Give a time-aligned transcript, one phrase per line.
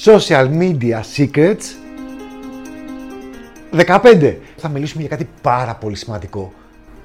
[0.00, 1.64] Social Media Secrets
[3.72, 4.36] 15.
[4.56, 6.52] Θα μιλήσουμε για κάτι πάρα πολύ σημαντικό.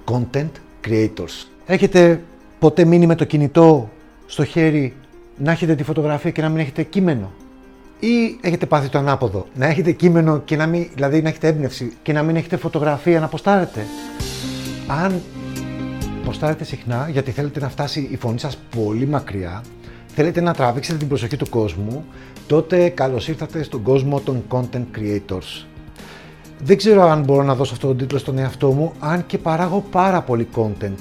[0.06, 0.50] Content
[0.88, 1.48] Creators.
[1.66, 2.22] Έχετε
[2.60, 3.90] ποτέ μείνει με το κινητό
[4.26, 4.96] στο χέρι
[5.38, 7.32] να έχετε τη φωτογραφία και να μην έχετε κείμενο;
[8.00, 9.48] Ή έχετε πάθει το ανάποδο.
[9.56, 13.20] Να έχετε κείμενο και να μην, δηλαδή να έχετε έμπνευση και να μην έχετε φωτογραφία
[13.20, 13.86] να αποστάρετε.
[14.88, 15.22] Αν
[16.26, 19.64] ποστάρετε συχνά γιατί θέλετε να φτάσει η φωνή σας πολύ μακριά,
[20.20, 22.06] θέλετε να τραβήξετε την προσοχή του κόσμου,
[22.48, 25.66] τότε καλώς ήρθατε στον κόσμο των content creators.
[26.60, 29.84] Δεν ξέρω αν μπορώ να δώσω αυτόν τον τίτλο στον εαυτό μου, αν και παράγω
[29.92, 30.98] πάρα πολύ content.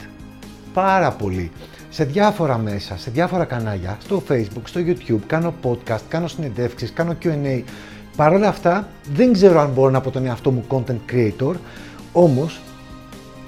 [0.74, 1.51] Πάρα πολύ.
[1.88, 7.16] Σε διάφορα μέσα, σε διάφορα κανάλια, στο facebook, στο youtube, κάνω podcast, κάνω συνεντεύξεις, κάνω
[7.23, 7.62] Q&A.
[8.16, 11.55] Παρ' όλα αυτά, δεν ξέρω αν μπορώ να πω τον εαυτό μου content creator,
[12.12, 12.60] όμως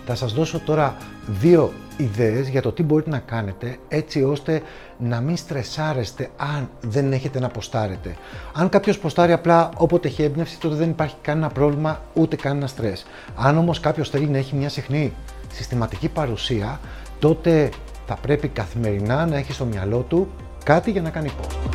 [0.06, 0.96] θα σας δώσω τώρα
[1.40, 4.62] δύο ιδέες για το τι μπορείτε να κάνετε έτσι ώστε
[4.98, 8.16] να μην στρεσάρεστε αν δεν έχετε να ποστάρετε.
[8.52, 13.06] Αν κάποιος ποστάρει απλά όποτε έχει έμπνευση, τότε δεν υπάρχει κανένα πρόβλημα ούτε κανένα στρες.
[13.36, 15.12] Αν όμως κάποιος θέλει να έχει μια συχνή
[15.52, 16.80] συστηματική παρουσία,
[17.18, 17.70] τότε
[18.06, 20.28] θα πρέπει καθημερινά να έχει στο μυαλό του
[20.64, 21.68] κάτι για να κάνει post.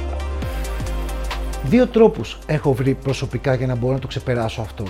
[1.65, 4.83] Δύο τρόπους έχω βρει προσωπικά για να μπορώ να το ξεπεράσω αυτό.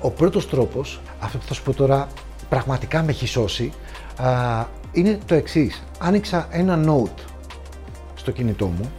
[0.00, 2.08] Ο πρώτος τρόπος, αυτό που θα σου πω τώρα
[2.48, 3.72] πραγματικά με έχει σώσει,
[4.92, 5.82] είναι το εξής.
[5.98, 7.22] Άνοιξα ένα note
[8.14, 8.90] στο κινητό μου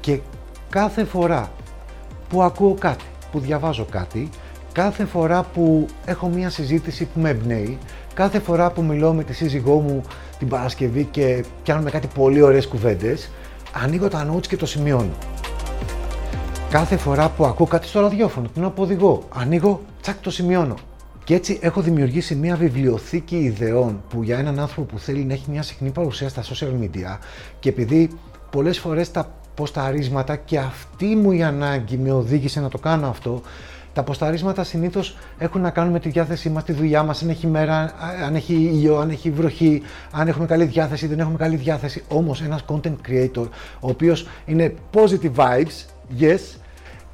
[0.00, 0.20] και
[0.70, 1.52] κάθε φορά
[2.28, 4.28] που ακούω κάτι, που διαβάζω κάτι,
[4.72, 7.78] κάθε φορά που έχω μία συζήτηση που με εμπνέει,
[8.14, 10.02] κάθε φορά που μιλώ με τη σύζυγό μου
[10.38, 13.30] την Παρασκευή και κάνουμε κάτι πολύ ωραίες κουβέντες,
[13.82, 15.12] ανοίγω τα notes και το σημειώνω.
[16.70, 20.74] Κάθε φορά που ακούω κάτι στο ραδιόφωνο, την οδηγώ, ανοίγω, τσακ το σημειώνω.
[21.24, 25.50] Και έτσι έχω δημιουργήσει μια βιβλιοθήκη ιδεών που για έναν άνθρωπο που θέλει να έχει
[25.50, 27.18] μια συχνή παρουσία στα social media
[27.60, 28.10] και επειδή
[28.50, 33.42] πολλές φορές τα ποσταρίσματα και αυτή μου η ανάγκη με οδήγησε να το κάνω αυτό,
[33.92, 37.46] τα ποσταρίσματα συνήθως έχουν να κάνουν με τη διάθεσή μας, τη δουλειά μας, αν έχει
[37.46, 37.92] μέρα,
[38.24, 42.02] αν έχει ήλιο, αν έχει βροχή, αν έχουμε καλή διάθεση, δεν έχουμε καλή διάθεση.
[42.08, 43.48] Όμως ένας content creator,
[43.80, 45.86] ο οποίος είναι positive vibes,
[46.20, 46.40] yes,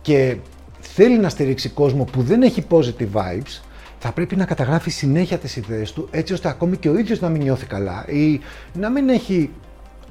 [0.02, 0.36] και
[0.80, 3.60] θέλει να στηρίξει κόσμο που δεν έχει positive vibes,
[4.02, 7.28] θα πρέπει να καταγράφει συνέχεια τις ιδέες του έτσι ώστε ακόμη και ο ίδιος να
[7.28, 8.40] μην νιώθει καλά ή
[8.72, 9.50] να μην έχει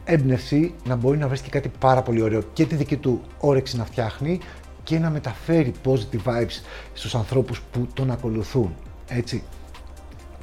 [0.03, 3.77] έμπνευση να μπορεί να βρει και κάτι πάρα πολύ ωραίο και τη δική του όρεξη
[3.77, 4.39] να φτιάχνει
[4.83, 6.61] και να μεταφέρει positive vibes
[6.93, 8.75] στους ανθρώπους που τον ακολουθούν.
[9.07, 9.43] Έτσι.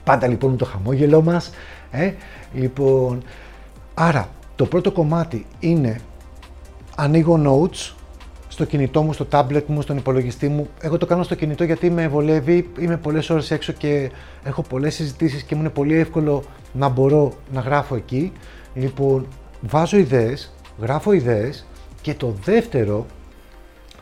[0.04, 1.50] Πάντα λοιπόν το χαμόγελό μας.
[1.90, 2.12] Ε;
[2.54, 3.22] Λοιπόν,
[3.94, 6.00] άρα το πρώτο κομμάτι είναι
[6.96, 7.94] ανοίγω notes
[8.56, 10.68] στο κινητό μου, στο tablet μου, στον υπολογιστή μου.
[10.80, 14.10] Εγώ το κάνω στο κινητό γιατί με βολεύει, είμαι πολλές ώρες έξω και
[14.44, 18.32] έχω πολλές συζητήσεις και μου είναι πολύ εύκολο να μπορώ να γράφω εκεί.
[18.74, 19.26] Λοιπόν,
[19.60, 21.66] βάζω ιδέες, γράφω ιδέες
[22.00, 23.06] και το δεύτερο,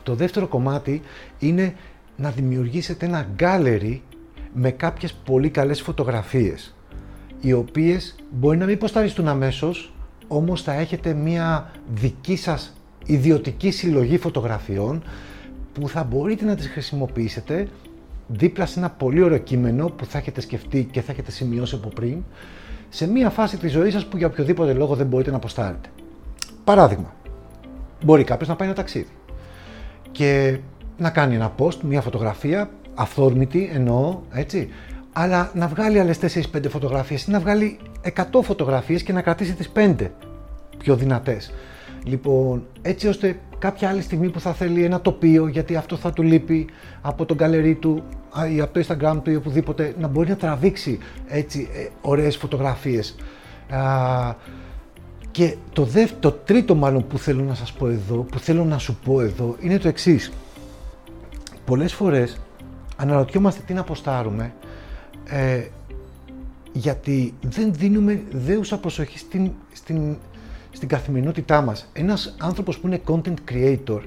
[0.03, 1.03] το δεύτερο κομμάτι
[1.39, 1.75] είναι
[2.17, 3.99] να δημιουργήσετε ένα gallery
[4.53, 6.75] με κάποιες πολύ καλές φωτογραφίες
[7.41, 9.93] οι οποίες μπορεί να μην ποσταριστούν αμέσως
[10.29, 12.73] όμως θα έχετε μία δική σας
[13.05, 15.03] ιδιωτική συλλογή φωτογραφιών
[15.73, 17.69] που θα μπορείτε να τις χρησιμοποιήσετε
[18.27, 21.89] δίπλα σε ένα πολύ ωραίο κείμενο που θα έχετε σκεφτεί και θα έχετε σημειώσει από
[21.89, 22.23] πριν
[22.89, 25.89] σε μία φάση της ζωής σας που για οποιοδήποτε λόγο δεν μπορείτε να αποστάρετε.
[26.65, 27.15] Παράδειγμα,
[28.05, 29.09] μπορεί κάποιος να πάει ένα ταξίδι
[30.13, 30.59] και
[30.97, 34.69] να κάνει ένα post, μία φωτογραφία, αυθόρμητη εννοώ, έτσι,
[35.13, 37.79] αλλά να βγάλει άλλες 4-5 φωτογραφίες ή να βγάλει
[38.17, 40.11] 100 φωτογραφίες και να κρατήσει τις 5
[40.79, 41.53] πιο δυνατές.
[42.05, 46.23] Λοιπόν, έτσι ώστε κάποια άλλη στιγμή που θα θέλει ένα τοπίο, γιατί αυτό θα του
[46.23, 46.67] λείπει
[47.01, 48.03] από τον καλερί του
[48.55, 50.99] ή από το Instagram του ή οπουδήποτε, να μπορεί να τραβήξει
[51.29, 53.17] έτσι ε, ωραίες φωτογραφίες.
[53.71, 54.35] Α,
[55.31, 55.89] και το,
[56.21, 59.57] το τρίτο μάλλον που θέλω να σας πω εδώ, που θέλω να σου πω εδώ,
[59.61, 60.33] είναι το εξής.
[61.65, 62.41] Πολλές φορές
[62.97, 64.55] αναρωτιόμαστε τι να αποστάρουμε,
[65.25, 65.63] ε,
[66.73, 70.17] γιατί δεν δίνουμε δέουσα προσοχή στην, στην
[70.75, 71.91] στην καθημερινότητά μας.
[71.93, 74.01] Ένας άνθρωπος που είναι content creator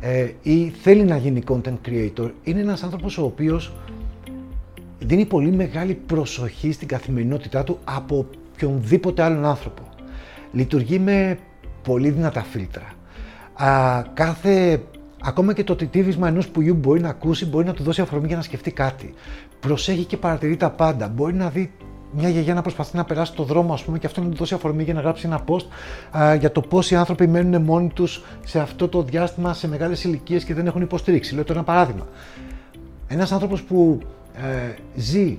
[0.00, 3.72] ε, ή θέλει να γίνει content creator είναι ένας άνθρωπος ο οποίος
[4.98, 9.82] δίνει πολύ μεγάλη προσοχή στην καθημερινότητά του από οποιονδήποτε άλλον άνθρωπο.
[10.52, 11.38] Λειτουργεί με
[11.82, 12.92] πολύ δυνατά φίλτρα.
[13.54, 14.82] Α, κάθε,
[15.22, 18.36] ακόμα και το τιτίβισμα ενός πουλιού μπορεί να ακούσει, μπορεί να του δώσει αφορμή για
[18.36, 19.14] να σκεφτεί κάτι.
[19.60, 21.08] Προσέχει και παρατηρεί τα πάντα.
[21.08, 21.72] Μπορεί να δει
[22.16, 24.54] μια γιαγιά να προσπαθεί να περάσει το δρόμο, ας πούμε, και αυτό να του δώσει
[24.54, 25.66] αφορμή για να γράψει ένα post
[26.18, 30.04] α, για το πώ οι άνθρωποι μένουν μόνοι τους σε αυτό το διάστημα σε μεγάλες
[30.04, 31.34] ηλικίες και δεν έχουν υποστήριξη.
[31.34, 32.06] Λέω τώρα ένα παράδειγμα.
[33.06, 34.00] Ένας άνθρωπος που
[34.34, 35.38] ε, ζει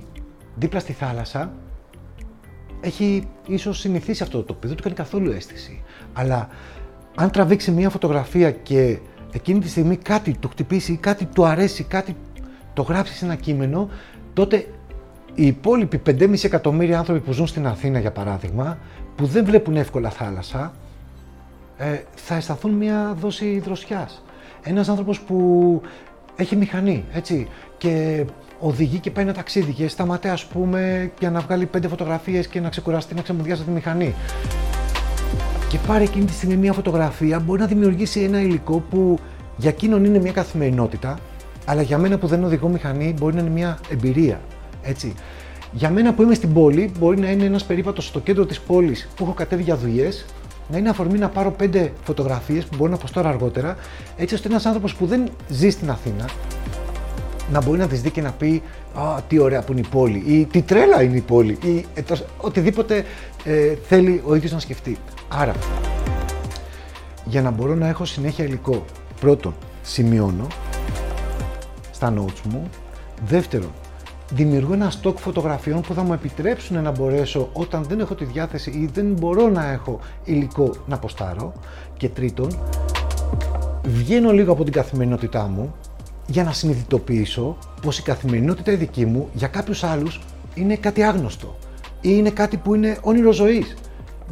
[0.54, 1.52] δίπλα στη θάλασσα
[2.80, 5.82] έχει ίσως συνηθίσει αυτό το τοπίο, δεν του κάνει καθόλου αίσθηση.
[6.12, 6.48] Αλλά
[7.14, 8.98] αν τραβήξει μια φωτογραφία και
[9.32, 12.16] εκείνη τη στιγμή κάτι του χτυπήσει ή κάτι του αρέσει, κάτι
[12.72, 13.88] το γράψει σε ένα κείμενο,
[14.32, 14.66] τότε
[15.36, 18.78] οι υπόλοιποι 5,5 εκατομμύρια άνθρωποι που ζουν στην Αθήνα, για παράδειγμα,
[19.16, 20.72] που δεν βλέπουν εύκολα θάλασσα,
[21.76, 24.24] ε, θα αισθανθούν μια δόση δροσιάς.
[24.62, 25.80] Ένας άνθρωπος που
[26.36, 27.48] έχει μηχανή, έτσι,
[27.78, 28.24] και
[28.60, 32.60] οδηγεί και πάει ένα ταξίδι και σταματάει, ας πούμε, για να βγάλει πέντε φωτογραφίες και
[32.60, 34.14] να ξεκουραστεί, να ξεμουδιάσει τη μηχανή.
[35.68, 39.18] Και πάρει εκείνη τη στιγμή μια φωτογραφία, μπορεί να δημιουργήσει ένα υλικό που
[39.56, 41.18] για εκείνον είναι μια καθημερινότητα,
[41.64, 44.40] αλλά για μένα που δεν οδηγώ μηχανή μπορεί να είναι μια εμπειρία.
[44.86, 45.14] Έτσι.
[45.72, 49.08] Για μένα που είμαι στην πόλη, μπορεί να είναι ένας περίπατος στο κέντρο της πόλης
[49.16, 50.24] που έχω κατέβει για δουλειές,
[50.68, 53.76] να είναι αφορμή να πάρω πέντε φωτογραφίες που μπορώ να αποστώ αργότερα,
[54.16, 56.28] έτσι ώστε ένας άνθρωπος που δεν ζει στην Αθήνα
[57.50, 58.62] να μπορεί να τις δει και να πει
[58.94, 62.02] Α, τι ωραία που είναι η πόλη, ή τι τρέλα είναι η πόλη, ή ε,
[62.36, 63.04] οτιδήποτε
[63.44, 64.96] ε, θέλει ο ίδιος να σκεφτεί.
[65.28, 65.52] Άρα,
[67.24, 68.84] για να μπορώ να έχω συνέχεια υλικό,
[69.20, 70.46] πρώτον, σημειώνω
[71.90, 72.70] στα notes μου.
[73.26, 73.70] Δεύτερον,
[74.32, 78.70] δημιουργώ ένα στόκ φωτογραφιών που θα μου επιτρέψουν να μπορέσω όταν δεν έχω τη διάθεση
[78.70, 81.52] ή δεν μπορώ να έχω υλικό να ποστάρω.
[81.96, 82.58] Και τρίτον,
[83.84, 85.74] βγαίνω λίγο από την καθημερινότητά μου
[86.26, 90.20] για να συνειδητοποιήσω πως η καθημερινότητα η δική μου για κάποιους άλλους
[90.54, 91.56] είναι κάτι άγνωστο
[92.00, 93.74] ή είναι κάτι που είναι όνειρο ζωής.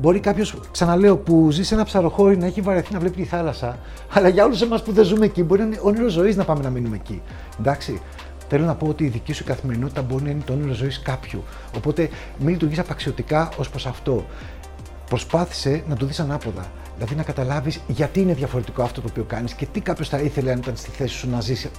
[0.00, 3.78] Μπορεί κάποιος, ξαναλέω, που ζει σε ένα ψαροχώρι να έχει βαρεθεί να βλέπει τη θάλασσα,
[4.12, 6.62] αλλά για όλους εμάς που δεν ζούμε εκεί, μπορεί να είναι όνειρο ζωής να πάμε
[6.62, 7.22] να μείνουμε εκεί.
[7.60, 8.00] Εντάξει.
[8.54, 11.44] Θέλω να πω ότι η δική σου καθημερινότητα μπορεί να είναι το όνειρο ζωής κάποιου.
[11.76, 12.08] Οπότε
[12.38, 14.26] μην λειτουργείς απαξιωτικά ως προς αυτό.
[15.08, 16.72] Προσπάθησε να το δεις ανάποδα.
[16.94, 20.52] Δηλαδή να καταλάβεις γιατί είναι διαφορετικό αυτό το οποίο κάνεις και τι κάποιος θα ήθελε
[20.52, 21.70] αν ήταν στη θέση σου να ζήσει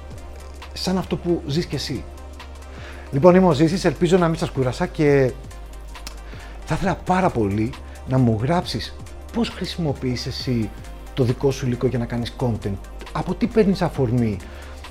[0.74, 2.04] σαν αυτό που ζεις κι εσύ.
[3.12, 5.32] Λοιπόν, είμαι ο Ζήσης, ελπίζω να μην σας κούρασα και
[6.66, 7.74] θα ήθελα πάρα πολύ
[8.08, 8.96] να μου γράψεις
[9.34, 10.70] πώς χρησιμοποιείς εσύ
[11.14, 12.78] το δικό σου υλικό για να κάνεις content,
[13.12, 14.38] από τι παίρνεις αφορμή,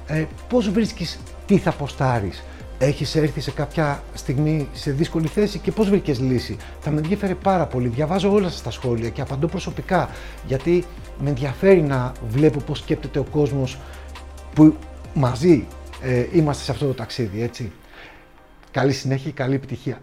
[0.06, 2.45] ε, πώς βρίσκεις τι θα ποστάρεις,
[2.79, 7.35] έχεις έρθει σε κάποια στιγμή σε δύσκολη θέση και πώς βρήκες λύση; Θα με ενδιαφέρει
[7.35, 10.11] πάρα πολύ, διαβάζω όλα σας τα σχόλια και απαντώ προσωπικά,
[10.47, 10.85] γιατί
[11.19, 13.79] με ενδιαφέρει να βλέπω πώς σκέπτεται ο κόσμος
[14.55, 14.77] που
[15.15, 15.67] μαζί
[16.03, 17.73] ε, είμαστε σε αυτό το ταξίδι, έτσι.
[18.71, 20.00] Καλή συνέχεια, καλή επιτυχία.